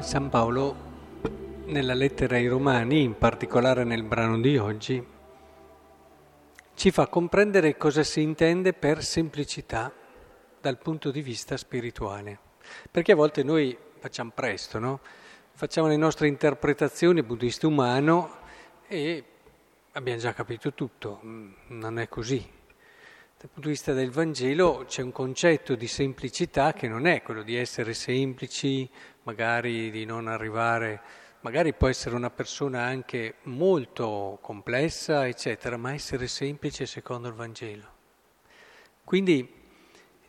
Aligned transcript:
San 0.00 0.28
Paolo, 0.30 0.76
nella 1.66 1.92
lettera 1.92 2.36
ai 2.36 2.46
Romani, 2.46 3.02
in 3.02 3.18
particolare 3.18 3.84
nel 3.84 4.04
brano 4.04 4.40
di 4.40 4.56
oggi, 4.56 5.04
ci 6.74 6.90
fa 6.90 7.08
comprendere 7.08 7.76
cosa 7.76 8.02
si 8.04 8.22
intende 8.22 8.72
per 8.72 9.02
semplicità 9.02 9.92
dal 10.60 10.78
punto 10.78 11.10
di 11.10 11.20
vista 11.20 11.56
spirituale. 11.56 12.38
Perché 12.90 13.12
a 13.12 13.16
volte 13.16 13.42
noi 13.42 13.76
facciamo 13.98 14.30
presto, 14.34 14.78
no? 14.78 15.00
Facciamo 15.52 15.88
le 15.88 15.96
nostre 15.96 16.28
interpretazioni 16.28 17.22
vista 17.22 17.66
umano 17.66 18.36
e 18.86 19.24
abbiamo 19.92 20.20
già 20.20 20.32
capito 20.32 20.72
tutto, 20.72 21.20
non 21.22 21.98
è 21.98 22.08
così. 22.08 22.57
Dal 23.40 23.50
punto 23.50 23.68
di 23.68 23.74
vista 23.74 23.92
del 23.92 24.10
Vangelo 24.10 24.84
c'è 24.88 25.00
un 25.00 25.12
concetto 25.12 25.76
di 25.76 25.86
semplicità 25.86 26.72
che 26.72 26.88
non 26.88 27.06
è 27.06 27.22
quello 27.22 27.44
di 27.44 27.54
essere 27.54 27.94
semplici, 27.94 28.90
magari 29.22 29.92
di 29.92 30.04
non 30.04 30.26
arrivare, 30.26 31.00
magari 31.42 31.72
può 31.72 31.86
essere 31.86 32.16
una 32.16 32.30
persona 32.30 32.82
anche 32.82 33.36
molto 33.42 34.40
complessa, 34.42 35.28
eccetera, 35.28 35.76
ma 35.76 35.94
essere 35.94 36.26
semplice 36.26 36.84
secondo 36.84 37.28
il 37.28 37.34
Vangelo. 37.34 37.86
Quindi 39.04 39.48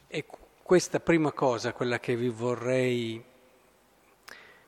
è 0.06 0.24
questa 0.62 1.00
prima 1.00 1.32
cosa 1.32 1.74
quella 1.74 2.00
che 2.00 2.16
vi 2.16 2.30
vorrei 2.30 3.24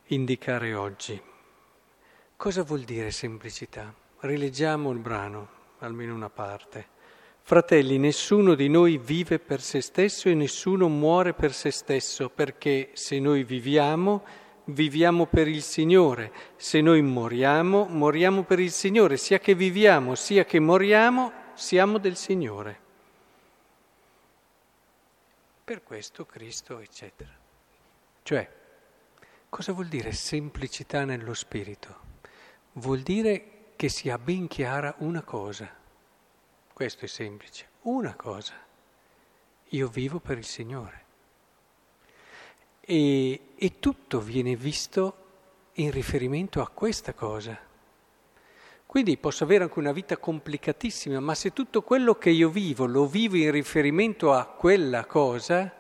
indicare 0.05 0.73
oggi. 0.73 1.21
Cosa 2.35 2.63
vuol 2.63 2.81
dire 2.81 3.11
semplicità? 3.11 3.93
Rileggiamo 4.21 4.89
il 4.89 4.97
brano, 4.97 5.49
almeno 5.77 6.15
una 6.15 6.31
parte. 6.31 6.97
Fratelli, 7.51 7.97
nessuno 7.97 8.55
di 8.55 8.69
noi 8.69 8.97
vive 8.97 9.37
per 9.37 9.59
se 9.59 9.81
stesso 9.81 10.29
e 10.29 10.33
nessuno 10.33 10.87
muore 10.87 11.33
per 11.33 11.51
se 11.51 11.69
stesso, 11.69 12.29
perché 12.29 12.91
se 12.93 13.19
noi 13.19 13.43
viviamo, 13.43 14.23
viviamo 14.67 15.25
per 15.25 15.49
il 15.49 15.61
Signore, 15.61 16.31
se 16.55 16.79
noi 16.79 17.01
moriamo, 17.01 17.87
moriamo 17.89 18.43
per 18.43 18.61
il 18.61 18.71
Signore, 18.71 19.17
sia 19.17 19.39
che 19.39 19.53
viviamo, 19.53 20.15
sia 20.15 20.45
che 20.45 20.61
moriamo, 20.61 21.33
siamo 21.53 21.97
del 21.97 22.15
Signore. 22.15 22.79
Per 25.65 25.83
questo 25.83 26.25
Cristo, 26.25 26.79
eccetera. 26.79 27.37
Cioè, 28.23 28.49
cosa 29.49 29.73
vuol 29.73 29.87
dire 29.87 30.13
semplicità 30.13 31.03
nello 31.03 31.33
spirito? 31.33 31.99
Vuol 32.75 33.01
dire 33.01 33.73
che 33.75 33.89
sia 33.89 34.17
ben 34.17 34.47
chiara 34.47 34.95
una 34.99 35.21
cosa 35.21 35.79
questo 36.81 37.05
è 37.05 37.07
semplice. 37.07 37.67
Una 37.81 38.15
cosa. 38.15 38.53
Io 39.69 39.87
vivo 39.87 40.17
per 40.17 40.39
il 40.39 40.45
Signore. 40.45 41.05
E, 42.79 43.39
e 43.55 43.79
tutto 43.79 44.19
viene 44.19 44.55
visto 44.55 45.15
in 45.73 45.91
riferimento 45.91 46.59
a 46.59 46.67
questa 46.67 47.13
cosa. 47.13 47.55
Quindi 48.83 49.15
posso 49.17 49.43
avere 49.43 49.65
anche 49.65 49.77
una 49.77 49.91
vita 49.91 50.17
complicatissima, 50.17 51.19
ma 51.19 51.35
se 51.35 51.53
tutto 51.53 51.83
quello 51.83 52.15
che 52.15 52.31
io 52.31 52.49
vivo 52.49 52.87
lo 52.87 53.05
vivo 53.05 53.35
in 53.35 53.51
riferimento 53.51 54.33
a 54.33 54.47
quella 54.47 55.05
cosa, 55.05 55.71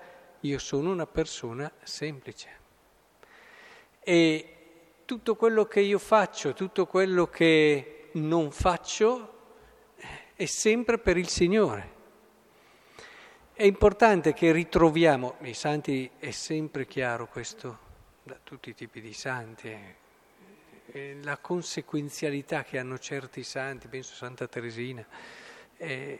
io 0.41 0.59
sono 0.59 0.91
una 0.91 1.07
persona 1.07 1.71
semplice. 1.81 2.49
E 4.01 4.55
tutto 5.05 5.35
quello 5.35 5.65
che 5.65 5.79
io 5.79 5.97
faccio, 5.97 6.53
tutto 6.53 6.85
quello 6.85 7.25
che 7.25 8.09
non 8.11 8.51
faccio, 8.51 9.39
è 10.41 10.47
sempre 10.47 10.97
per 10.97 11.17
il 11.17 11.27
Signore. 11.27 11.99
È 13.53 13.61
importante 13.61 14.33
che 14.33 14.51
ritroviamo, 14.51 15.35
i 15.41 15.53
santi 15.53 16.09
è 16.17 16.31
sempre 16.31 16.87
chiaro 16.87 17.27
questo, 17.27 17.77
da 18.23 18.39
tutti 18.43 18.71
i 18.71 18.73
tipi 18.73 19.01
di 19.01 19.13
santi, 19.13 19.67
eh, 19.67 19.95
eh 20.87 21.17
la 21.21 21.37
conseguenzialità 21.37 22.63
che 22.63 22.79
hanno 22.79 22.97
certi 22.97 23.43
santi, 23.43 23.87
penso 23.87 24.13
a 24.13 24.15
Santa 24.15 24.47
Teresina, 24.47 25.05
eh, 25.77 26.19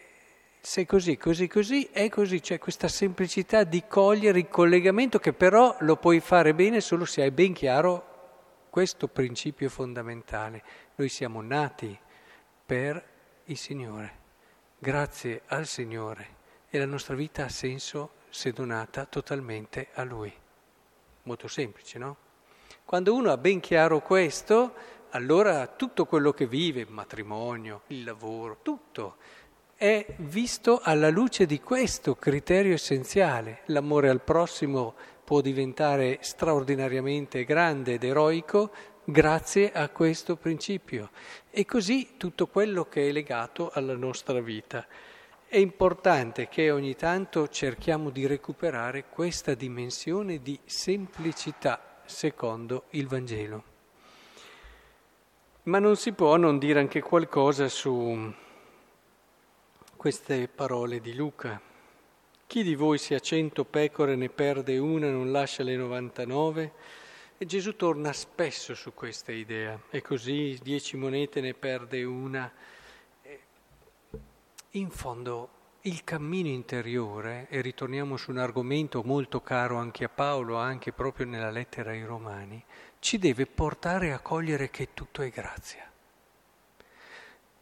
se 0.59 0.85
così, 0.85 1.17
così, 1.17 1.47
così, 1.47 1.89
è 1.91 2.07
così, 2.07 2.41
c'è 2.41 2.59
questa 2.59 2.89
semplicità 2.89 3.63
di 3.63 3.85
cogliere 3.87 4.37
il 4.37 4.49
collegamento 4.49 5.17
che 5.17 5.33
però 5.33 5.75
lo 5.79 5.95
puoi 5.95 6.19
fare 6.19 6.53
bene 6.53 6.79
solo 6.79 7.05
se 7.05 7.23
hai 7.23 7.31
ben 7.31 7.53
chiaro 7.53 8.67
questo 8.69 9.07
principio 9.07 9.67
fondamentale. 9.67 10.63
Noi 10.93 11.09
siamo 11.09 11.41
nati 11.41 11.97
per 12.63 13.10
il 13.51 13.57
Signore. 13.57 14.19
Grazie 14.79 15.41
al 15.47 15.67
Signore 15.67 16.39
e 16.69 16.79
la 16.79 16.85
nostra 16.85 17.15
vita 17.15 17.43
ha 17.43 17.49
senso 17.49 18.11
se 18.29 18.51
donata 18.53 19.05
totalmente 19.05 19.89
a 19.93 20.03
Lui. 20.03 20.33
Molto 21.23 21.47
semplice, 21.49 21.99
no? 21.99 22.15
Quando 22.85 23.13
uno 23.13 23.29
ha 23.29 23.37
ben 23.37 23.59
chiaro 23.59 24.01
questo, 24.01 24.73
allora 25.09 25.67
tutto 25.67 26.05
quello 26.05 26.31
che 26.31 26.47
vive, 26.47 26.79
il 26.79 26.91
matrimonio, 26.91 27.81
il 27.87 28.05
lavoro, 28.05 28.59
tutto 28.61 29.17
è 29.75 30.05
visto 30.17 30.79
alla 30.81 31.09
luce 31.09 31.45
di 31.45 31.59
questo 31.59 32.15
criterio 32.15 32.75
essenziale. 32.75 33.61
L'amore 33.65 34.09
al 34.09 34.21
prossimo 34.21 34.93
può 35.23 35.41
diventare 35.41 36.19
straordinariamente 36.21 37.43
grande 37.43 37.93
ed 37.93 38.03
eroico 38.03 38.71
grazie 39.03 39.71
a 39.71 39.89
questo 39.89 40.35
principio. 40.35 41.09
E 41.49 41.65
così 41.65 42.11
tutto 42.17 42.47
quello 42.47 42.85
che 42.85 43.07
è 43.07 43.11
legato 43.11 43.69
alla 43.73 43.95
nostra 43.95 44.39
vita. 44.39 44.85
È 45.45 45.57
importante 45.57 46.47
che 46.47 46.71
ogni 46.71 46.95
tanto 46.95 47.47
cerchiamo 47.49 48.09
di 48.09 48.25
recuperare 48.25 49.05
questa 49.09 49.53
dimensione 49.53 50.41
di 50.41 50.57
semplicità 50.65 52.01
secondo 52.05 52.85
il 52.91 53.07
Vangelo. 53.07 53.63
Ma 55.63 55.79
non 55.79 55.95
si 55.95 56.13
può 56.13 56.37
non 56.37 56.57
dire 56.57 56.79
anche 56.79 57.01
qualcosa 57.01 57.67
su 57.67 58.33
queste 59.95 60.47
parole 60.47 60.99
di 60.99 61.13
Luca. 61.13 61.61
Chi 62.47 62.63
di 62.63 62.75
voi 62.75 62.97
se 62.97 63.15
ha 63.15 63.19
cento 63.19 63.65
pecore 63.65 64.15
ne 64.15 64.29
perde 64.29 64.77
una 64.77 65.09
non 65.09 65.31
lascia 65.31 65.63
le 65.63 65.75
99? 65.75 66.73
E 67.41 67.47
Gesù 67.47 67.75
torna 67.75 68.13
spesso 68.13 68.75
su 68.75 68.93
questa 68.93 69.31
idea, 69.31 69.75
e 69.89 70.03
così 70.03 70.59
dieci 70.61 70.95
monete 70.95 71.41
ne 71.41 71.55
perde 71.55 72.03
una. 72.03 72.51
In 74.73 74.91
fondo 74.91 75.49
il 75.81 76.03
cammino 76.03 76.49
interiore, 76.49 77.47
e 77.49 77.61
ritorniamo 77.61 78.15
su 78.15 78.29
un 78.29 78.37
argomento 78.37 79.01
molto 79.01 79.41
caro 79.41 79.77
anche 79.77 80.03
a 80.03 80.09
Paolo, 80.09 80.57
anche 80.57 80.91
proprio 80.91 81.25
nella 81.25 81.49
lettera 81.49 81.89
ai 81.89 82.05
Romani, 82.05 82.63
ci 82.99 83.17
deve 83.17 83.47
portare 83.47 84.13
a 84.13 84.19
cogliere 84.19 84.69
che 84.69 84.89
tutto 84.93 85.23
è 85.23 85.29
grazia. 85.31 85.91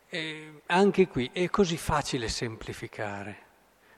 E 0.10 0.62
anche 0.66 1.08
qui 1.08 1.30
è 1.32 1.50
così 1.50 1.78
facile 1.78 2.28
semplificare, 2.28 3.38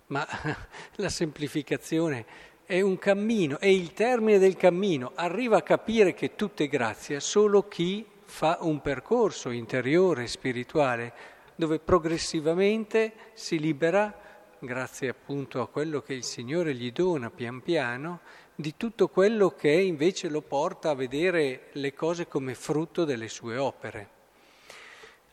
ma 0.07 0.27
la 0.97 1.09
semplificazione 1.09 2.50
è 2.65 2.81
un 2.81 2.97
cammino, 2.97 3.59
è 3.59 3.67
il 3.67 3.93
termine 3.93 4.39
del 4.39 4.55
cammino. 4.55 5.11
Arriva 5.15 5.57
a 5.57 5.61
capire 5.61 6.13
che 6.13 6.35
tutto 6.35 6.63
è 6.63 6.67
grazia 6.67 7.19
solo 7.19 7.67
chi 7.67 8.05
fa 8.23 8.59
un 8.61 8.81
percorso 8.81 9.49
interiore, 9.49 10.27
spirituale, 10.27 11.13
dove 11.55 11.79
progressivamente 11.79 13.13
si 13.33 13.59
libera, 13.59 14.13
grazie 14.59 15.09
appunto 15.09 15.61
a 15.61 15.67
quello 15.67 16.01
che 16.01 16.13
il 16.13 16.23
Signore 16.23 16.73
gli 16.73 16.91
dona 16.91 17.29
pian 17.29 17.61
piano, 17.61 18.21
di 18.55 18.75
tutto 18.77 19.07
quello 19.09 19.49
che 19.49 19.71
invece 19.71 20.29
lo 20.29 20.41
porta 20.41 20.91
a 20.91 20.95
vedere 20.95 21.69
le 21.73 21.93
cose 21.93 22.27
come 22.27 22.53
frutto 22.53 23.05
delle 23.05 23.27
sue 23.27 23.57
opere. 23.57 24.09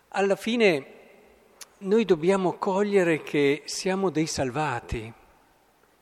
Alla 0.08 0.36
fine 0.36 0.86
noi 1.78 2.04
dobbiamo 2.04 2.54
cogliere 2.54 3.22
che 3.22 3.62
siamo 3.66 4.10
dei 4.10 4.26
salvati, 4.26 5.12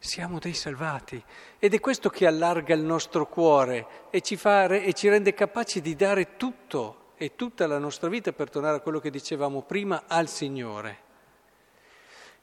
siamo 0.07 0.39
dei 0.39 0.55
salvati 0.55 1.23
ed 1.59 1.75
è 1.75 1.81
questo 1.81 2.09
che 2.09 2.27
allarga 2.27 2.73
il 2.73 2.81
nostro 2.81 3.27
cuore 3.27 3.87
e 4.11 4.23
ci, 4.23 4.37
fa, 4.37 4.67
e 4.67 4.93
ci 4.95 5.09
rende 5.09 5.35
capaci 5.35 5.83
di 5.83 5.95
dare 5.95 6.37
tutto 6.37 7.13
e 7.17 7.35
tutta 7.35 7.67
la 7.67 7.79
nostra 7.79 8.09
vita, 8.09 8.33
per 8.33 8.49
tornare 8.49 8.77
a 8.77 8.81
quello 8.81 9.01
che 9.01 9.11
dicevamo 9.11 9.63
prima, 9.63 10.05
al 10.07 10.29
Signore. 10.29 11.05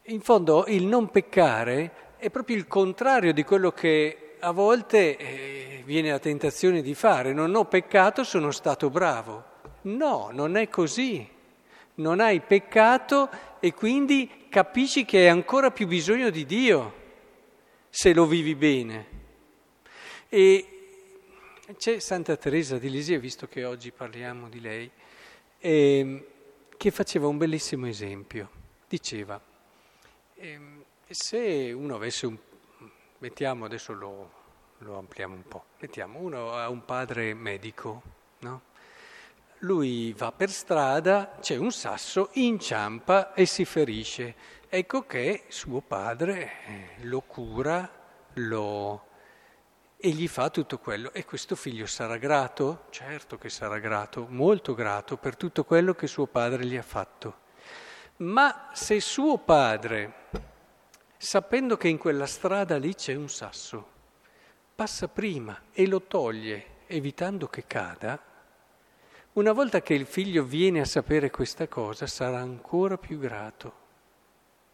In 0.07 0.19
fondo 0.19 0.65
il 0.67 0.85
non 0.85 1.09
peccare 1.09 1.91
è 2.17 2.29
proprio 2.29 2.57
il 2.57 2.67
contrario 2.67 3.33
di 3.33 3.43
quello 3.43 3.71
che 3.71 4.35
a 4.39 4.51
volte 4.51 5.15
eh, 5.15 5.83
viene 5.85 6.11
la 6.11 6.19
tentazione 6.19 6.81
di 6.81 6.93
fare. 6.93 7.31
Non 7.33 7.55
ho 7.55 7.65
peccato, 7.65 8.23
sono 8.23 8.51
stato 8.51 8.89
bravo. 8.89 9.43
No, 9.83 10.29
non 10.33 10.57
è 10.57 10.67
così. 10.67 11.25
Non 11.95 12.19
hai 12.19 12.41
peccato 12.41 13.29
e 13.59 13.73
quindi 13.73 14.47
capisci 14.49 15.05
che 15.05 15.19
hai 15.19 15.27
ancora 15.29 15.71
più 15.71 15.87
bisogno 15.87 16.29
di 16.29 16.45
Dio 16.45 17.01
se 17.95 18.11
lo 18.11 18.25
vivi 18.25 18.55
bene. 18.55 19.05
E 20.27 20.67
c'è 21.77 21.99
Santa 21.99 22.35
Teresa 22.37 22.79
di 22.79 22.89
Lisia, 22.89 23.19
visto 23.19 23.47
che 23.47 23.65
oggi 23.65 23.91
parliamo 23.91 24.49
di 24.49 24.59
lei, 24.59 24.89
eh, 25.59 26.27
che 26.75 26.89
faceva 26.89 27.27
un 27.27 27.37
bellissimo 27.37 27.85
esempio. 27.85 28.49
Diceva, 28.89 29.39
eh, 30.33 30.59
se 31.07 31.71
uno 31.71 31.93
avesse 31.93 32.25
un, 32.25 32.35
mettiamo 33.19 33.65
adesso 33.65 33.93
lo, 33.93 34.31
lo 34.79 34.97
ampliamo 34.97 35.35
un 35.35 35.47
po'. 35.47 35.65
Mettiamo, 35.79 36.17
uno 36.17 36.53
ha 36.53 36.69
un 36.69 36.83
padre 36.85 37.35
medico, 37.35 38.01
no? 38.39 38.61
Lui 39.59 40.13
va 40.13 40.31
per 40.31 40.49
strada, 40.49 41.37
c'è 41.39 41.57
un 41.57 41.71
sasso, 41.71 42.29
inciampa 42.33 43.35
e 43.35 43.45
si 43.45 43.65
ferisce. 43.65 44.61
Ecco 44.75 45.05
che 45.05 45.43
suo 45.49 45.81
padre 45.81 46.51
eh, 46.65 47.05
lo 47.05 47.21
cura, 47.21 47.87
lo... 48.33 49.05
e 49.97 50.09
gli 50.09 50.27
fa 50.27 50.49
tutto 50.49 50.79
quello. 50.79 51.13
E 51.13 51.25
questo 51.25 51.55
figlio 51.55 51.85
sarà 51.85 52.17
grato? 52.17 52.85
Certo 52.89 53.37
che 53.37 53.49
sarà 53.49 53.77
grato, 53.77 54.25
molto 54.27 54.73
grato 54.73 55.17
per 55.17 55.37
tutto 55.37 55.63
quello 55.63 55.93
che 55.93 56.07
suo 56.07 56.25
padre 56.25 56.65
gli 56.65 56.75
ha 56.75 56.81
fatto. 56.81 57.41
Ma 58.17 58.71
se 58.73 58.99
suo 58.99 59.37
padre, 59.37 60.29
sapendo 61.17 61.77
che 61.77 61.87
in 61.87 61.99
quella 61.99 62.25
strada 62.25 62.75
lì 62.77 62.95
c'è 62.95 63.13
un 63.13 63.29
sasso, 63.29 63.87
passa 64.73 65.07
prima 65.07 65.65
e 65.71 65.85
lo 65.85 66.01
toglie, 66.01 66.77
evitando 66.87 67.47
che 67.47 67.67
cada, 67.67 68.19
una 69.33 69.51
volta 69.51 69.83
che 69.83 69.93
il 69.93 70.07
figlio 70.07 70.43
viene 70.43 70.79
a 70.79 70.85
sapere 70.85 71.29
questa 71.29 71.67
cosa 71.67 72.07
sarà 72.07 72.39
ancora 72.39 72.97
più 72.97 73.19
grato. 73.19 73.81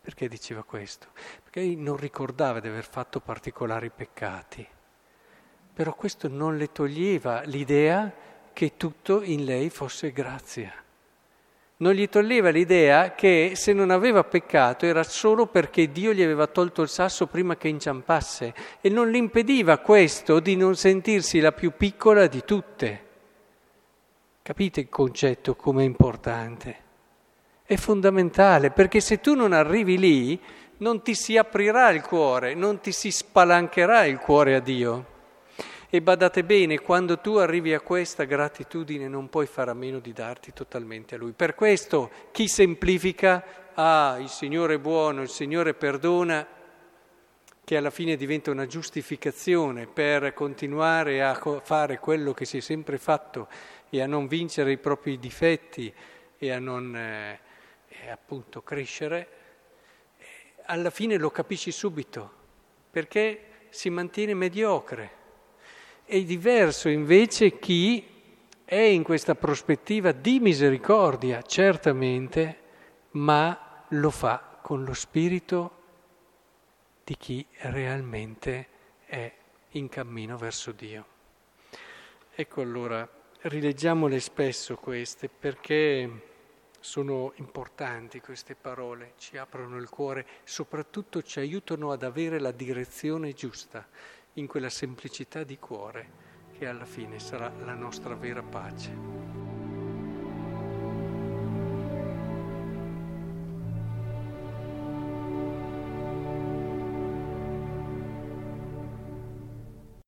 Perché 0.10 0.28
diceva 0.28 0.64
questo? 0.64 1.10
Perché 1.44 1.62
non 1.76 1.96
ricordava 1.96 2.60
di 2.60 2.68
aver 2.68 2.90
fatto 2.90 3.20
particolari 3.20 3.92
peccati, 3.92 4.68
però 5.72 5.94
questo 5.94 6.28
non 6.28 6.58
le 6.58 6.72
toglieva 6.72 7.44
l'idea 7.44 8.12
che 8.52 8.76
tutto 8.76 9.22
in 9.22 9.46
lei 9.46 9.70
fosse 9.70 10.12
grazia 10.12 10.74
non 11.78 11.94
gli 11.94 12.10
toglieva 12.10 12.50
l'idea 12.50 13.14
che 13.14 13.52
se 13.56 13.72
non 13.72 13.92
aveva 13.92 14.24
peccato 14.24 14.86
era 14.86 15.04
solo 15.04 15.46
perché 15.46 15.92
Dio 15.92 16.12
gli 16.12 16.24
aveva 16.24 16.48
tolto 16.48 16.82
il 16.82 16.90
sasso 16.90 17.28
prima 17.28 17.56
che 17.56 17.70
inciampasse 17.70 18.54
e 18.82 18.90
non 18.90 19.08
gli 19.08 19.16
impediva 19.16 19.78
questo 19.78 20.40
di 20.40 20.56
non 20.58 20.76
sentirsi 20.76 21.40
la 21.40 21.54
più 21.54 21.72
piccola 21.78 22.28
di 22.28 22.44
tutte. 22.44 23.06
Capite 24.42 24.80
il 24.82 24.90
concetto 24.90 25.56
come 25.56 25.84
è 25.84 25.86
importante? 25.86 26.88
È 27.70 27.76
fondamentale 27.76 28.72
perché 28.72 29.00
se 29.00 29.20
tu 29.20 29.36
non 29.36 29.54
arrivi 29.54 30.00
lì 30.00 30.42
non 30.78 31.04
ti 31.04 31.14
si 31.14 31.38
aprirà 31.38 31.92
il 31.92 32.02
cuore, 32.02 32.56
non 32.56 32.80
ti 32.80 32.92
si 32.92 33.12
spalancherà 33.12 34.06
il 34.06 34.18
cuore 34.18 34.56
a 34.56 34.60
Dio. 34.60 35.06
E 35.88 36.02
badate 36.02 36.44
bene, 36.44 36.80
quando 36.80 37.20
tu 37.20 37.36
arrivi 37.36 37.76
a 37.76 37.80
questa 37.80 38.24
gratitudine 38.24 39.08
non 39.08 39.30
puoi 39.30 39.46
fare 39.46 39.70
a 39.70 39.76
meno 39.76 40.00
di 40.00 40.14
darti 40.14 40.52
totalmente 40.52 41.14
a 41.14 41.20
Lui. 41.20 41.34
Per 41.34 41.54
questo 41.54 42.10
chi 42.32 42.48
semplifica, 42.48 43.44
ah, 43.76 44.18
il 44.20 44.30
Signore 44.30 44.74
è 44.74 44.80
buono, 44.80 45.22
il 45.22 45.30
Signore 45.30 45.76
perdona, 45.76 46.48
che 47.64 47.78
alla 47.78 47.92
fine 47.92 48.16
diventa 48.16 48.50
una 48.50 48.66
giustificazione 48.66 49.86
per 49.86 50.34
continuare 50.34 51.22
a 51.22 51.40
fare 51.62 52.00
quello 52.00 52.34
che 52.34 52.46
si 52.46 52.58
è 52.58 52.62
sempre 52.62 52.98
fatto 52.98 53.48
e 53.92 54.02
a 54.02 54.08
non 54.08 54.26
vincere 54.26 54.72
i 54.72 54.80
propri 54.80 55.20
difetti 55.20 55.94
e 56.36 56.52
a 56.52 56.58
non 56.58 56.96
eh, 56.96 57.48
appunto 58.10 58.62
crescere, 58.62 59.28
alla 60.66 60.90
fine 60.90 61.18
lo 61.18 61.30
capisci 61.32 61.72
subito, 61.72 62.32
perché 62.92 63.68
si 63.70 63.90
mantiene 63.90 64.34
mediocre. 64.34 65.18
È 66.04 66.20
diverso 66.22 66.90
invece 66.90 67.60
chi 67.60 68.06
è 68.66 68.76
in 68.76 69.04
questa 69.04 69.36
prospettiva 69.36 70.12
di 70.12 70.40
misericordia, 70.40 71.42
certamente, 71.42 72.58
ma 73.12 73.86
lo 73.90 74.10
fa 74.12 74.60
con 74.62 74.84
lo 74.84 74.94
spirito 74.94 75.78
di 77.04 77.18
chi 77.18 77.46
realmente 77.62 78.68
è 79.06 79.32
in 79.72 79.90
cammino 79.90 80.38
verso 80.38 80.72
Dio. 80.72 81.06
Ecco 82.36 82.62
allora, 82.62 83.08
rileggiamole 83.42 84.20
spesso 84.20 84.76
queste 84.76 85.30
perché 85.30 86.29
sono 86.80 87.34
importanti 87.36 88.22
queste 88.22 88.56
parole, 88.56 89.14
ci 89.18 89.38
aprono 89.38 89.78
il 89.78 89.90
cuore, 89.90 90.26
soprattutto 90.44 91.22
ci 91.22 91.40
aiutano 91.40 91.92
ad 91.92 92.04
avere 92.04 92.40
la 92.40 92.52
direzione 92.52 93.34
giusta 93.34 93.88
in 94.34 94.48
quella 94.48 94.70
semplicità 94.70 95.44
di 95.44 95.58
cuore 95.58 96.28
che 96.58 96.68
alla 96.68 96.86
fine 96.86 97.20
sarà 97.20 97.52
la 97.64 97.74
nostra 97.74 98.16
vera 98.16 98.44
pace. 98.44 99.19